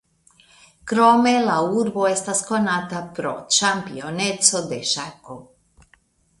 Krome 0.91 1.33
la 1.47 1.57
urbo 1.81 2.07
estas 2.13 2.41
konata 2.49 3.03
pro 3.19 3.35
ĉampioneco 3.59 4.67
de 4.73 4.83
ŝako. 4.97 5.41